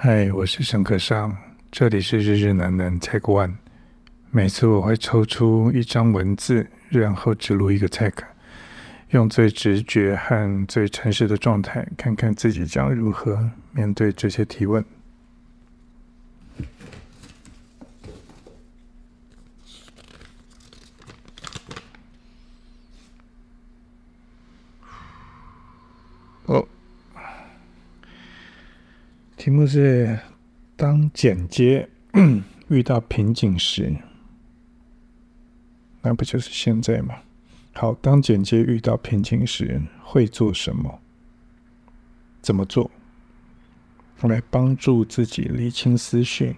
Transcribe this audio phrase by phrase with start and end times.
[0.00, 1.36] 嗨，我是沈可尚，
[1.72, 3.54] 这里是日日难难 Tag One。
[4.30, 8.12] 每次我会抽出一张文字，然后植入一个 tag，
[9.10, 14.84] 用最直觉和最诚实的状态，看看自己将如何面对这些提问。
[29.48, 30.18] 题目是：
[30.76, 31.88] 当剪接
[32.68, 33.96] 遇到瓶颈时，
[36.02, 37.14] 那不就是现在吗？
[37.72, 41.00] 好，当剪接遇到瓶颈时，会做什么？
[42.42, 42.90] 怎么做？
[44.20, 46.56] 我来帮助自己厘清思绪，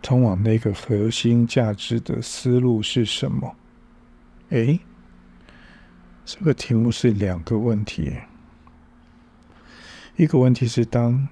[0.00, 3.54] 通往那个核心价值的思路是什么？
[4.48, 4.80] 诶，
[6.24, 8.10] 这个题目是两个问题。
[10.20, 11.26] 一个问题是，当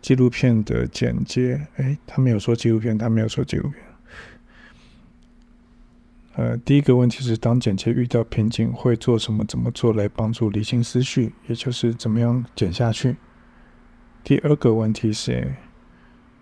[0.00, 3.82] 纪录片的剪接，哎，他没有说纪录片，他没有说纪录片。
[6.36, 9.44] 呃，第一个问题是，当剪接遇到瓶颈，会做什么？
[9.44, 11.34] 怎么做来帮助理清思绪？
[11.48, 13.16] 也就是怎么样剪下去？
[14.24, 15.54] 第二个问题是，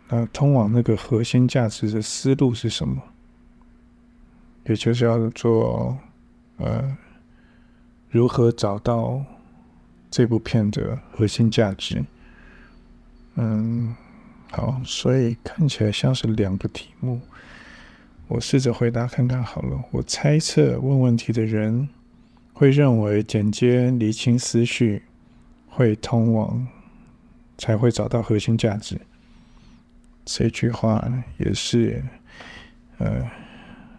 [0.07, 3.03] 呃，通往那个核心价值的思路是什么？
[4.67, 5.99] 也就是要做，
[6.59, 6.97] 呃，
[8.09, 9.25] 如何找到？
[10.11, 12.05] 这部片的核心价值，
[13.37, 13.95] 嗯，
[14.51, 17.21] 好，所以看起来像是两个题目。
[18.27, 19.85] 我试着回答看看好了。
[19.91, 21.89] 我猜测问问题的人
[22.53, 25.03] 会认为剪接理清思绪
[25.69, 26.67] 会通往，
[27.57, 29.01] 才会找到核心价值。
[30.25, 31.03] 这句话
[31.39, 32.03] 也是，
[32.99, 33.27] 呃，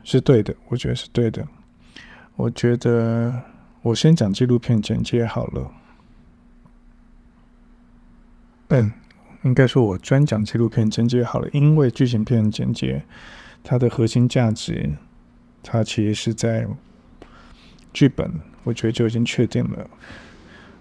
[0.04, 0.56] 是对的。
[0.68, 1.48] 我觉得是对的。
[2.36, 3.34] 我觉得
[3.82, 5.72] 我先讲纪录片剪接好了。
[8.72, 8.92] 嗯，
[9.42, 13.04] 应该说，我专讲纪录片剪接好了，因为剧情片剪接，
[13.64, 14.92] 它的核心价值，
[15.64, 16.68] 它其实是在
[17.92, 18.32] 剧本，
[18.64, 19.90] 我觉得就已经确定了。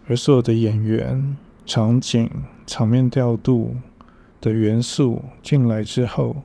[0.06, 2.30] 而所有的演员、场景、
[2.66, 3.74] 场面调度
[4.38, 6.42] 的元素进来之后，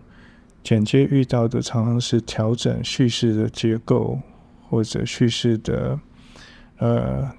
[0.63, 4.21] 剪接遇到的常常是调整叙事的结构，
[4.69, 5.99] 或者叙事的，
[6.77, 7.29] 呃。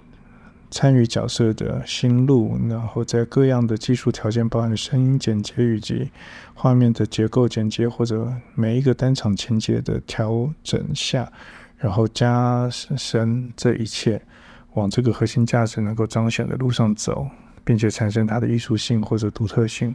[0.74, 6.10] 参与角色的心路，然后在各样的技术条件，包含声音剪接以及
[6.52, 11.30] 画面的结构剪接，或者每一个单场情节的调整下，
[11.78, 14.20] 然后加深这一切，
[14.72, 17.28] 往这个核心价值能够彰显的路上走，
[17.64, 19.94] 并且产生它的艺术性或者独特性，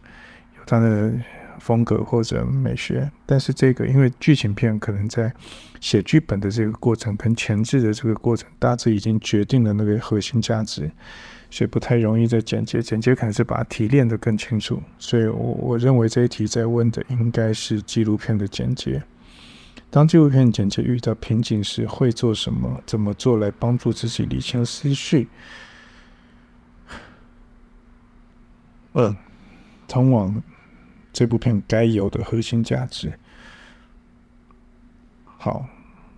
[0.57, 1.11] 有它的。
[1.59, 5.34] 风格或者美学，但是这个因为剧情片可能在
[5.80, 10.90] 写剧本的这个过程跟前置的这个过程，大致已经决定了那个核心价值，
[11.50, 12.81] 所以不太容易在剪接。
[12.81, 14.81] 剪接可能是把它提炼得更清楚。
[14.97, 19.03] 所以我我认为这一题在问的应该是纪录片的剪接。
[19.91, 22.81] 当纪录片剪接遇到瓶颈时，会做什么？
[22.86, 25.28] 怎么做来帮助自己理清思绪？
[28.94, 29.16] 嗯，
[29.88, 30.41] 通往。
[31.12, 33.14] 这部片该有的核心价值。
[35.25, 35.66] 好，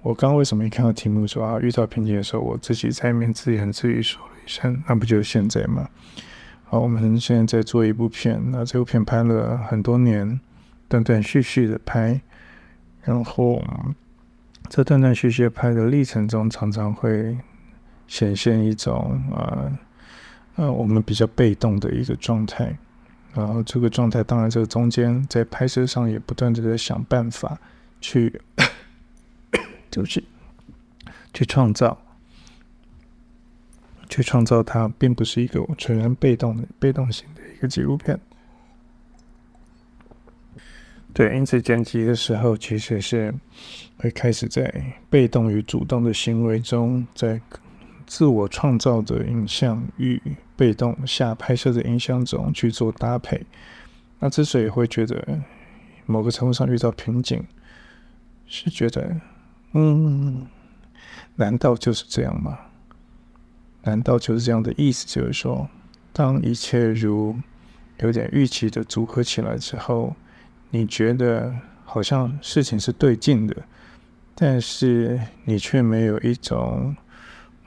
[0.02, 5.88] 我刚刚为什么一看到题目说啊，遇到瓶颈的时候，我自己在面自言自语说了一声，那不就是现在吗？
[6.66, 10.40] 好，我们现在在做一部片，那这部片拍了很多年，
[10.88, 12.19] 断断续续的拍，
[13.03, 13.62] 然后
[14.69, 17.38] 这断断续续拍的历程中，常常会
[18.08, 19.72] 显现一种啊，
[20.56, 22.75] 呃，我们比较被动的一个状态。
[23.34, 27.58] 然后这个状态，当然这个中间在拍摄上也不断的在想办法
[28.00, 28.42] 去，
[29.92, 30.24] 就是
[31.34, 31.97] 去创造，
[34.09, 38.20] 去创造它，并不是一个纯然被动的、被动型的一个纪录片。
[41.14, 43.34] 对，因此剪辑的时候，其实是
[43.97, 47.41] 会开始在被动与主动的行为中，在。
[48.08, 50.22] 自我创造的影像与
[50.61, 53.44] 被动下拍摄的影像中去做搭配。
[54.19, 55.40] 那之所以会觉得
[56.05, 57.43] 某个程度上遇到瓶颈，
[58.46, 59.19] 是觉得，
[59.72, 60.46] 嗯，
[61.35, 62.59] 难道就是这样吗？
[63.81, 65.08] 难道就是这样的意思？
[65.08, 65.67] 就是说，
[66.13, 67.35] 当一切如
[67.97, 70.16] 有点预期的组合起来之后，
[70.69, 71.52] 你觉得
[71.84, 73.55] 好像事情是对劲的，
[74.35, 76.96] 但是你却没有一种。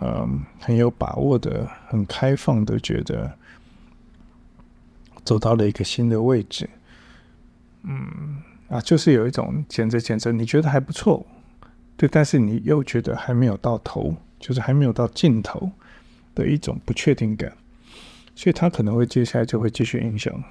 [0.01, 3.33] 嗯，很有把握的，很开放的，觉得
[5.25, 6.69] 走到了一个新的位置。
[7.83, 11.25] 嗯，啊，就是有一种剪着剪着，你觉得还不错，
[11.97, 15.71] 对，但是你又觉得还没有到头，就是还没有到尽头
[16.35, 17.53] 的一种不确定感，
[18.35, 20.43] 所以他可能会接下来就会继续影响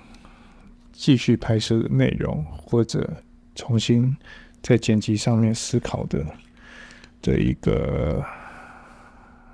[0.92, 3.12] 继续拍摄的内容，或者
[3.56, 4.16] 重新
[4.62, 6.24] 在剪辑上面思考的
[7.22, 8.24] 这一个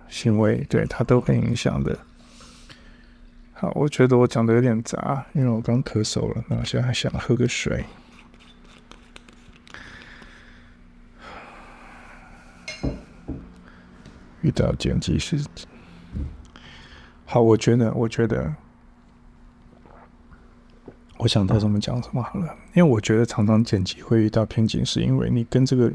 [0.10, 1.98] 行为，对，他都会影响的。
[3.54, 7.86] 好，我觉得我讲的有点杂，因为我刚咳嗽了，那我现在还想喝个水。
[14.42, 15.38] 遇到剪辑师，
[17.26, 18.56] 好，我觉得，我觉得，
[21.20, 25.92] 我想到什么讲什么好了，因为我觉得常常剪辑会遇到瓶颈，是因为你跟这个，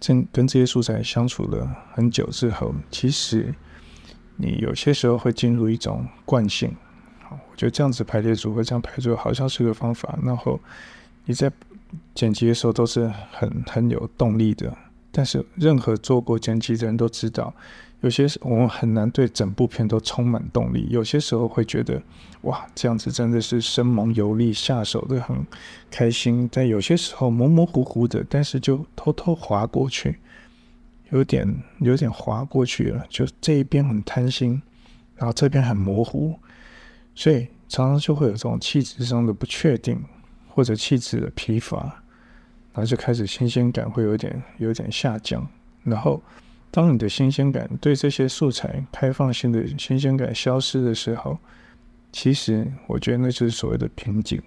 [0.00, 3.54] 跟跟这些素材相处了很久之后，其实。
[4.40, 6.72] 你有些时候会进入一种惯性，
[7.24, 10.16] 好，我觉得这样子排列组合，这样排组合好像是个方法。
[10.22, 10.60] 然后
[11.24, 11.50] 你在
[12.14, 14.72] 剪辑的时候都是很很有动力的。
[15.10, 17.52] 但是任何做过剪辑的人都知道，
[18.00, 20.86] 有些时我们很难对整部片都充满动力。
[20.90, 22.00] 有些时候会觉得，
[22.42, 25.46] 哇，这样子真的是生猛有力，下手的很
[25.90, 26.48] 开心。
[26.52, 30.18] 但有些时候模模糊糊的，但是就偷偷划过去。
[31.10, 34.60] 有点有点划过去了，就这一边很贪心，
[35.16, 36.38] 然后这边很模糊，
[37.14, 40.04] 所以常常就会有这种气质上的不确定，
[40.46, 41.78] 或者气质的疲乏，
[42.74, 45.48] 然后就开始新鲜感会有点有点下降。
[45.82, 46.22] 然后
[46.70, 51.38] 当你的新鲜感对这些素材开放性的新鲜感消失的时候，
[52.12, 54.40] 其实我觉得那就是所谓的瓶颈。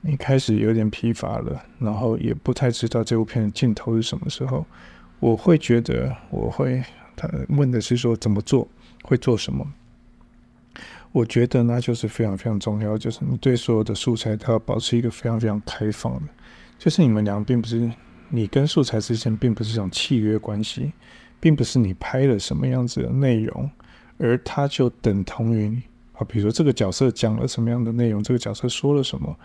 [0.00, 4.64] 你开始有点疲乏了，然后也不太知道这部片的镜头是什么时候。
[5.20, 6.82] 我会觉得，我会
[7.16, 8.68] 他问的是说怎么做，
[9.02, 9.66] 会做什么？
[11.10, 16.32] 我觉得那就是非常非常重要，就是你对所有的素材都要保持一个非常非常开放的，
[16.78, 17.90] 就是你们俩并不是
[18.30, 20.92] 你跟素材之间并不是一种契约关系，
[21.40, 23.70] 并不是你拍了什么样子的内容，
[24.18, 25.80] 而它就等同于
[26.12, 29.36] 啊，比如说这个角色讲了什么样的内容，这个角色说了什么。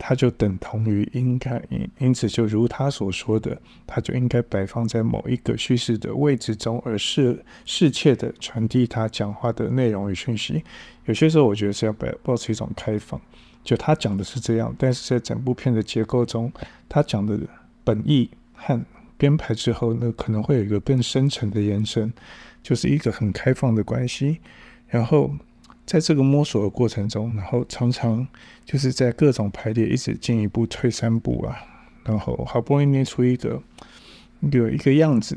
[0.00, 10.62] 它就等同于应该，因因此就如他所说的，它就应该摆放在某一个叙事的位置中，而是适切的传递他讲话的内容与讯息。
[11.06, 13.20] 有些时候，我觉得是要保保持一种开放，
[13.64, 16.52] 就他讲的是这样，但是在整部片的结构中，
[16.88, 17.36] 他讲的
[17.88, 18.84] 本意和
[19.16, 22.12] 编排之后呢，可能会有一个更深层的延伸，
[22.62, 24.40] 就是一个很开放的关系，
[24.88, 25.32] 然后。
[25.88, 28.28] 在这个摸索的过程中，然后常常
[28.62, 31.56] 就是在各种排列，一直进一步退三步啊，
[32.04, 33.58] 然后好不容易捏出一个
[34.52, 35.34] 有一个样子，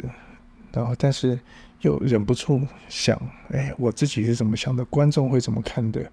[0.74, 1.40] 然后但是
[1.80, 3.18] 又忍不住想，
[3.52, 4.84] 哎，我自己是怎么想的？
[4.84, 6.12] 观众会怎么看的？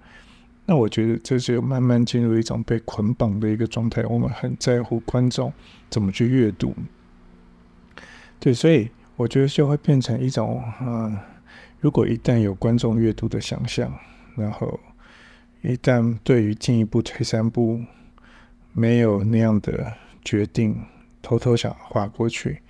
[0.69, 4.05] 那我觉得这就慢慢进入一种被捆绑的一个状态。
[4.05, 5.51] 我们很在乎观众
[5.89, 6.75] 怎么去阅读，
[8.39, 11.19] 对，所以我觉得就会变成一种，嗯，
[11.81, 13.93] 如果一旦有观众阅读的想象。
[14.37, 14.79] 然后，
[15.63, 17.81] 一旦对于进一步退三步，
[18.73, 19.95] 没有那样的
[20.25, 20.81] 决定，
[21.21, 22.61] 偷偷想划过去，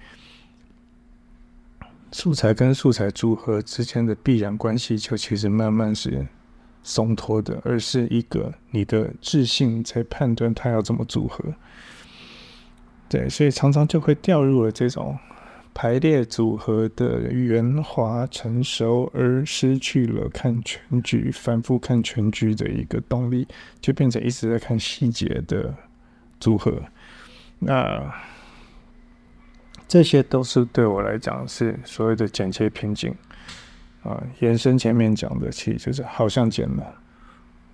[2.11, 6.27] 素材跟素材组合之间的必然关系，就其实慢慢是
[6.83, 11.45] 松脱的，而是一个你的自信在判断它要怎么组合。
[13.09, 15.19] 对，所以常常就会掉入了这种。
[15.75, 23.47] 排列组合的圆滑成熟，而失去了看全局、反复看全局的一个动力，
[23.81, 25.73] 就变成一直在看细节的
[26.41, 26.83] 组合。
[27.61, 28.13] 那
[29.87, 33.15] 这些都是对我来讲是所谓的剪切瓶颈
[34.03, 34.23] 啊。
[34.41, 36.95] 延伸前面讲的，其实就是好像剪了，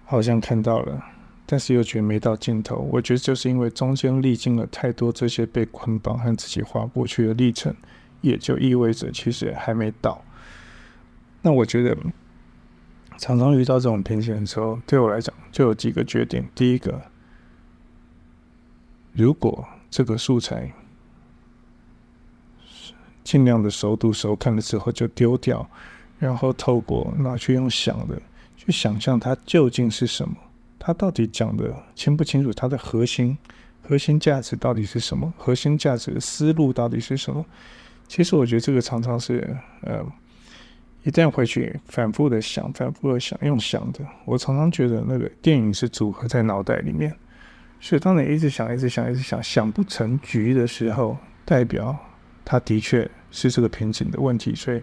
[0.05, 1.03] 好像看到了，
[1.47, 2.77] 但是又觉得没到尽头。
[2.93, 7.75] 我觉得就是因为中间历经了太多这些被捆绑和自己划过去的历程。
[8.21, 10.25] 也就意味着，其实还没到。
[11.43, 11.95] 那我觉得，
[13.19, 16.49] 常常遇到这种瓶颈的时候，对我来讲就有几个决定。
[16.55, 17.03] 第一个，
[19.13, 20.73] 如果这个素材
[23.23, 25.69] 尽量的熟读熟看了之后就丢掉，
[26.19, 28.21] 然后透过拿去用想的
[28.57, 30.35] 去想象它究竟是什么，
[30.79, 32.53] 它到底讲的清不清楚？
[32.53, 33.37] 它的核心
[33.83, 35.33] 核心价值到底是什么？
[35.37, 37.45] 核心价值的思路到底是什么？
[38.07, 40.05] 其实我觉得这个常常是，呃，
[41.03, 47.15] 一旦回去反复的想，反复的想，用想的，我常常觉得那个电影是组合在脑袋里面，
[47.81, 51.97] 所以当你一直想，一直想，一直想，想不成局的时候，代表
[52.45, 54.55] 它的确是这个瓶颈的问题。
[54.55, 54.83] 所以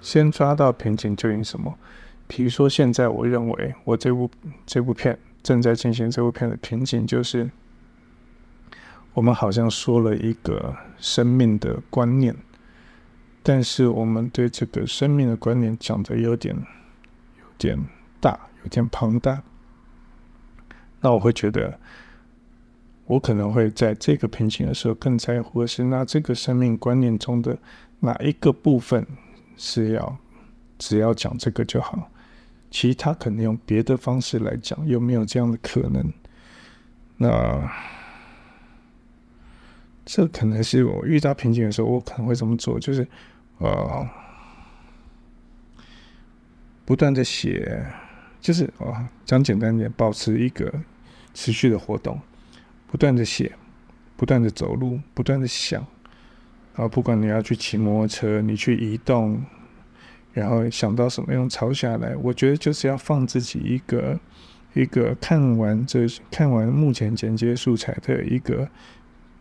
[0.00, 1.78] 先抓到瓶颈究竟什么？
[2.26, 4.30] 比如说现在我认为我这部
[4.64, 7.50] 这部片正在进行这部片的瓶颈就是。
[9.14, 12.36] 我们好像说了一个生命的观念，
[13.42, 17.82] 但是我们对这个生命的观念讲的有点、有点
[18.20, 19.42] 大，有点庞大。
[21.00, 21.80] 那我会觉得，
[23.06, 27.56] 我可能会在这个瓶颈的时候更在乎的是，那这个生命观念中的
[28.00, 29.06] 哪一个部分
[29.56, 30.16] 是要
[30.78, 32.10] 只要讲这个就好，
[32.70, 36.12] 其他可能用别的方式来讲，有没有这样的可能？
[37.16, 37.70] 那
[40.04, 43.08] 这可能是我遇到瓶颈的时候，我可能会这么做，就是
[43.58, 44.06] 呃，
[46.84, 47.84] 不断的写，
[48.40, 50.72] 就是啊，讲简单点，保持一个
[51.32, 52.20] 持续的活动，
[52.86, 53.50] 不断的写，
[54.16, 55.84] 不断的走路，不断的想，
[56.76, 59.42] 然后不管你要去骑摩托车，你去移动，
[60.32, 64.20] 然后想到什么样抄下来，我觉得就是要放自己一个
[64.74, 68.68] 一个看完这看完目前剪接素材的一个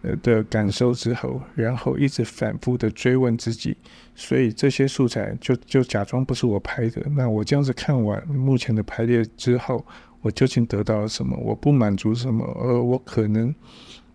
[0.01, 0.15] 呃。
[0.23, 3.75] 的感受之后，然后一直反复的追问自己，
[4.15, 7.05] 所以这些素材就就假装不是我拍的。
[7.15, 9.85] 那我这样子看完目前的排列之后，
[10.21, 11.35] 我究竟得到了什么？
[11.37, 12.45] 我不满足什么？
[12.61, 13.53] 而我可能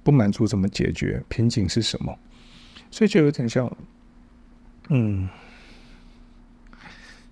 [0.02, 1.22] 不满足怎么解决？
[1.28, 2.16] 瓶颈是什么？
[2.90, 3.70] 所以就有点像，
[4.88, 5.28] 嗯，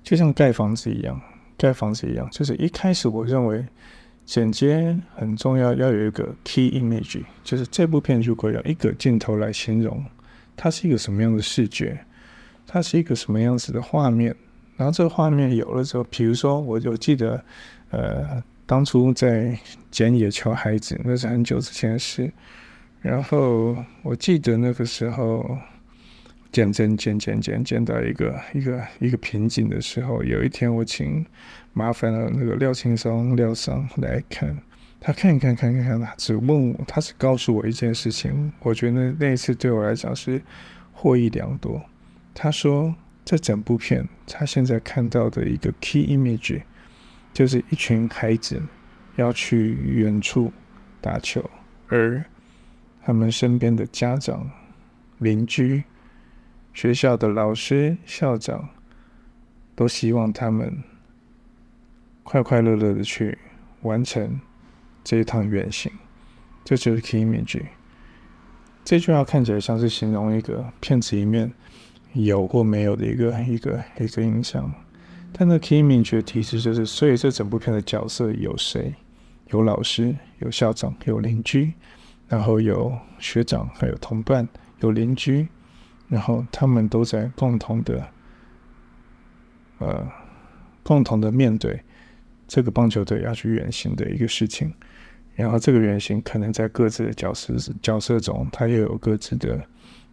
[0.03, 1.21] 就像盖房子一样，
[1.57, 3.67] 盖房子一样，就是一开始我认为。
[4.29, 10.05] 剪接很重要，要有一个 key image，就是这部片如果要一个镜头来形容，
[10.55, 11.99] 它是一个什么样的视觉，
[12.67, 14.37] 它是一个什么样子的画面。
[14.77, 17.43] 然后这个画面有了之后，比如说我就记得，
[17.89, 19.59] 呃，当初在
[19.91, 22.31] 剪《野球孩子》，那是很久之前的事。
[23.01, 25.59] 然后我记得那个时候。
[26.51, 31.25] 渐渐渐渐渐渐到一个一个一个瓶颈的时候，有一天我请
[31.75, 34.57] 麻烦了那个廖青松廖桑来看，
[34.99, 40.41] 他看一看看一看，他只问我，他只告诉我一件事情，我觉得那一次对我来讲是
[40.91, 41.83] 获益良多。
[42.33, 42.95] 他说，
[43.27, 46.63] 这整部片他现在看到的一个 key image，
[47.35, 48.61] 就是一群孩子
[49.17, 50.51] 要去远处
[51.03, 51.49] 打球，
[51.89, 52.25] 而
[53.09, 54.51] 他们身边的家长、
[55.17, 55.83] 邻居。
[56.75, 58.69] 学校的老师、校长
[59.75, 60.85] 都希望他们
[62.23, 63.39] 快快乐乐的去
[63.81, 64.39] 完成
[65.03, 65.91] 这一趟远行，
[66.63, 67.63] 这就是 key image。
[68.85, 71.51] 这句话看起来像是形容一个片子里面
[72.13, 74.71] 有或没有的一个一个一个印象，
[75.33, 78.95] 但那 key image 的提示就是：所以这整部片的角色有谁？
[79.47, 81.73] 有老师，有校长，有邻居，
[82.29, 84.47] 然后有学长，还有同伴，
[84.81, 85.49] 有邻居。
[86.09, 88.09] 然后他们都在共同的，
[89.79, 90.11] 呃，
[90.83, 91.83] 共同的面对
[92.47, 94.73] 这个棒球队要去远行的一个事情。
[95.35, 99.63] 然后这个远行可能在各自的角色角色中，他又有各自的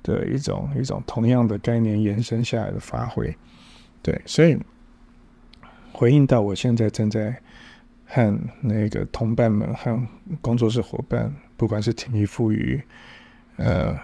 [0.04, 3.34] 的一种一种同样的概念延伸下来的发挥。
[4.02, 4.58] 对，所以
[5.94, 7.42] 回应到我现在正在
[8.06, 9.98] 和那个同伴们和
[10.42, 12.82] 工作室伙伴，不管是挺一富裕，
[13.58, 13.98] 呃。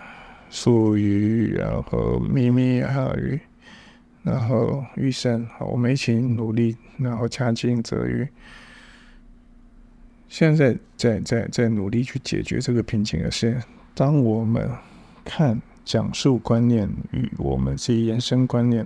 [0.53, 3.39] 素瑜，然后咪咪，还有鱼，
[4.21, 8.27] 然后玉生，好，我们一起努力，然后掐金泽宇，
[10.27, 13.63] 现在在在在努力去解决这个瓶颈的是，
[13.95, 14.69] 当我们
[15.23, 18.85] 看讲述观念与我们自己延伸观念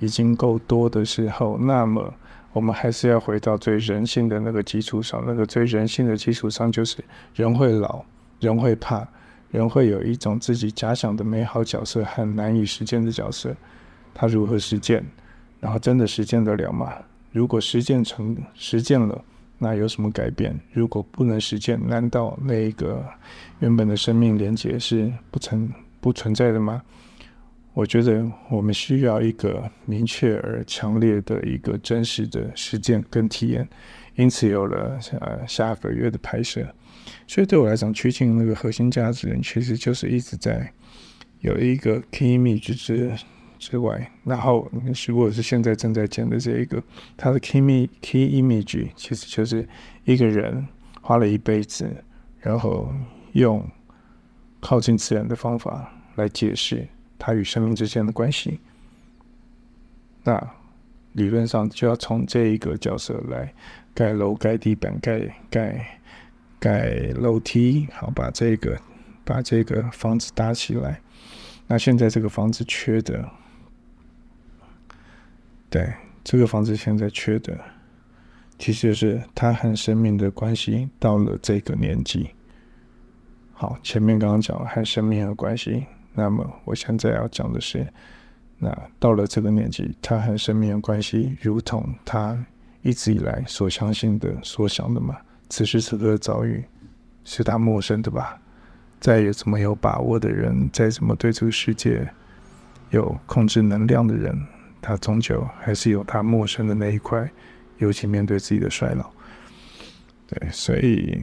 [0.00, 2.12] 已经够多的时候，那么
[2.54, 8.02] 我们还是要回到最人性的那个基础上，那个最人性的基础上就是人会老，
[8.40, 9.06] 人会怕。
[9.50, 13.54] 人会有一种自己假想的美好角色和难以实践的角色，
[14.12, 15.04] 他如何实践？
[15.60, 16.92] 然后真的实践得了吗？
[17.30, 19.24] 如果实践成实践了，
[19.58, 20.58] 那有什么改变？
[20.72, 23.04] 如果不能实践，难道那个
[23.60, 26.82] 原本的生命连接是不存不存在的吗？
[27.74, 33.68] 我觉得我们需要一个明确而强烈的一个真实的实践跟体验，
[34.14, 36.64] 因此有了呃下个月的拍摄。
[37.26, 40.72] 所以对我来讲，趋近那个核心价值，其实就是一直在
[41.40, 43.10] 有一个 key image 之
[43.58, 44.70] 之外，然后
[45.08, 46.80] 如果是现在正在讲的这一个，
[47.16, 49.68] 它的 key key image 其实就是
[50.04, 50.64] 一个人
[51.02, 51.92] 花了一辈子，
[52.38, 52.88] 然后
[53.32, 53.68] 用
[54.60, 56.86] 靠近自然的方法来解释
[57.18, 58.60] 他与生命之间的关系。
[60.22, 60.54] 那
[61.12, 63.52] 理论上就要从这一个角色来
[63.94, 66.00] 盖楼、盖地板、盖盖。
[66.60, 68.80] 盖楼梯，好，把这个
[69.22, 70.98] 把这个房子搭起来。
[71.66, 73.28] 那现在这个房子缺的，
[75.68, 75.92] 对，
[76.22, 77.60] 这个房子现在缺的，
[78.58, 82.30] 其实就是他和生命的关系到了这个年纪。
[83.52, 87.86] 好，前面刚刚讲了和生命的关系，那么我现在要讲的是，
[88.58, 92.42] 那到了这个年纪，他和生命的关系，如同他
[92.82, 95.16] 一直以来所相信的、所想的嘛？
[95.48, 96.64] 此时此刻的遭遇
[97.24, 98.40] 是他陌生的吧？
[99.00, 102.08] 再也这么有把握的人，再怎么对这个世界
[102.90, 104.34] 有控制能量的人，
[104.80, 107.30] 他终究还是有他陌生的那一块，
[107.78, 109.10] 尤其面对自己的衰老。
[110.26, 111.22] 对，所以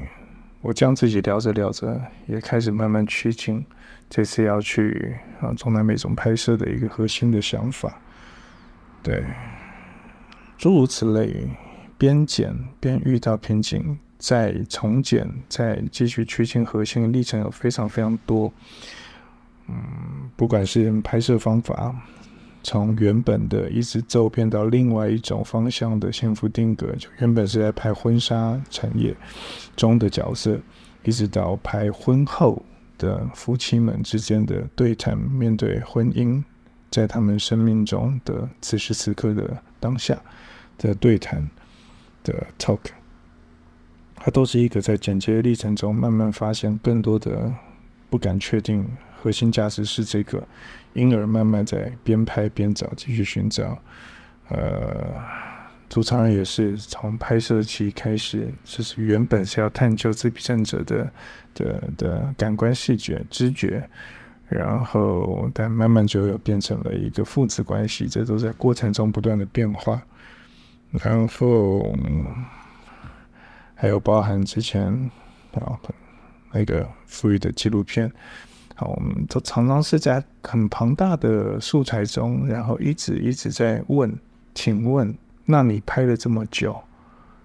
[0.62, 3.66] 我将自己聊着聊着，也开始慢慢趋近
[4.10, 8.00] 这次要去啊中南美中拍摄的一个核心的想法。
[9.02, 9.24] 对，
[10.58, 11.50] 诸如此类，
[11.98, 18.54] 边剪边遇到瓶颈，再重剪，再继续趋近核心的历程有非常非常多。
[19.68, 21.96] 嗯，不管是拍摄方法。
[22.64, 29.16] 从原本的一直走偏到另外一种方向的幸福定格，就原本是在拍婚纱产业
[29.76, 30.60] 中的角色，
[31.04, 32.64] 一直到拍婚后
[32.98, 36.44] 的夫妻们之间的对谈，面对婚姻，
[36.92, 40.22] 在他们生命中的此时此刻的当下
[40.78, 41.50] 的对谈
[42.24, 42.80] 的 talk，
[44.16, 47.52] 它都是一个在剪接历程中慢慢发现更多的
[48.10, 48.88] 不敢确定。
[49.22, 50.44] 核心价值是这个，
[50.94, 53.78] 因而慢慢在边拍边找，继续寻找。
[54.50, 55.14] 呃，
[55.88, 61.12] 主持人也是从拍摄期开始，就是原本是要探究自闭症者的
[61.54, 63.88] 的的感官视觉知觉，
[64.50, 70.02] 然后但慢慢就又变成了一个父子关系，这都在过程中不断的变化。
[70.90, 71.96] 然后
[73.76, 74.84] 还有包含之前
[75.54, 75.80] 啊
[76.52, 78.12] 那个富裕的纪录片。
[78.86, 84.18] 我们都常常是在很庞大的素材中，然后一直一直在问
[84.54, 86.82] ：“请问，那你拍了这么久，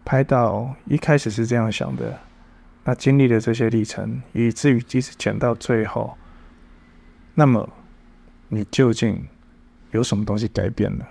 [0.05, 2.19] 拍到一开始是这样想的，
[2.85, 6.17] 那经历了这些历程，以至于即使剪到最后，
[7.35, 7.69] 那么
[8.49, 9.27] 你究竟
[9.91, 11.07] 有什么东西改变了？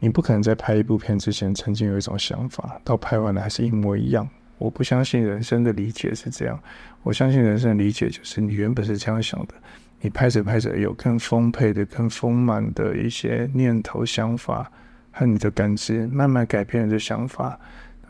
[0.00, 4.28] 你不可能在拍一部片之前曾经有一种想法，到拍完了还是一模一样。”
[4.62, 6.56] 我不相信人生的理解是这样，
[7.02, 9.54] 我相信人生的理解就是你原本是这样想的，
[10.00, 14.70] 你拍着拍着有更丰沛的、更丰满的一些念头、想法
[15.10, 17.58] 和你的感知，慢慢改变你的想法，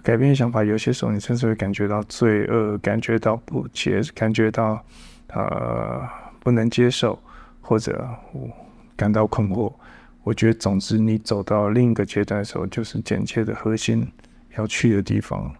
[0.03, 4.85] 改变想法，有些时候你甚至会感觉到罪恶，感觉到不解，感觉到
[5.29, 6.07] 呃
[6.40, 7.18] 不能接受，
[7.62, 8.07] 或者
[8.94, 9.72] 感到困惑。
[10.22, 14.07] 我觉得，总之，你走到另一个阶段的时候，就是剪切的核心
[14.59, 15.50] 要去的地方。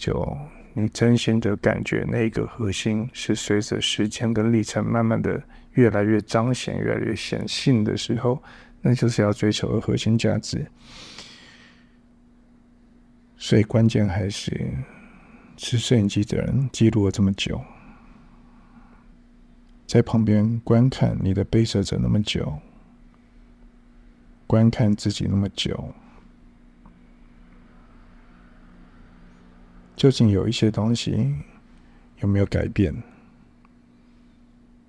[0.00, 0.34] 就
[0.72, 5.42] 你真心的感觉，那个核心是随着时间跟历程，慢慢的
[5.74, 8.42] 越来越彰显、越来越显性的时候，
[8.80, 10.66] 那就是要追求的核心价值。
[13.36, 14.72] 所以关键还是
[15.58, 17.60] 是摄影机的人记录了这么久，
[19.86, 22.58] 在旁边观看你的被摄者那么久，
[24.46, 25.92] 观看自己那么久。
[30.00, 31.34] 究竟有一些东西
[32.20, 33.02] 有没有改变？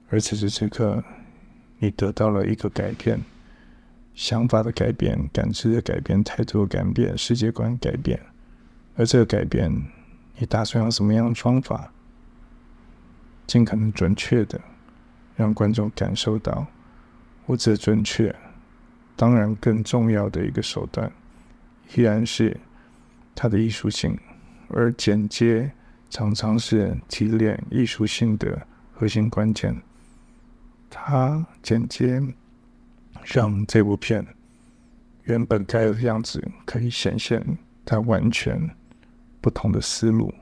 [0.10, 1.04] 而此时此刻，
[1.80, 3.19] 你得到了一个改变，
[4.15, 8.17] 想法的改变、感知的改变、态度的改变、世界观改变。
[8.95, 9.69] 而这个改变，
[10.38, 11.91] 你打算用什么样的方法，
[13.45, 14.62] 尽可能准确的
[15.36, 16.65] 让观众感受到？
[17.45, 18.34] 或者准确，
[19.17, 21.12] 当然更重要的一个手段，
[21.95, 22.58] 依然是
[23.36, 24.17] 它的艺术性。
[24.74, 25.72] 而剪接
[26.10, 29.82] 常常是提炼艺术性的核心关键。
[30.90, 32.22] 它剪接
[33.24, 34.26] 让这部片
[35.24, 38.70] 原本该有的样子可以显现它完全
[39.40, 40.34] 不同的思路。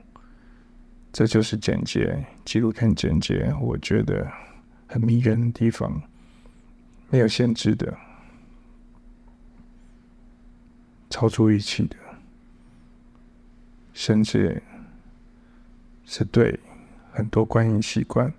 [1.12, 4.30] 这就是剪接，纪录片剪接，我觉得
[4.86, 6.02] 很迷人的地方，
[7.10, 7.96] 没有限制的，
[11.10, 11.96] 超出预期的。
[14.00, 14.62] 甚至
[16.06, 16.58] 是对
[17.12, 18.32] 很多观影习惯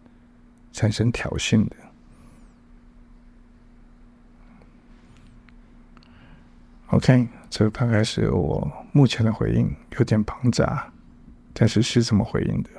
[0.72, 1.76] 产生挑衅的。
[6.88, 10.92] OK，这大概是我目前的回应，有点庞杂，
[11.54, 12.70] 但是是这么回应的。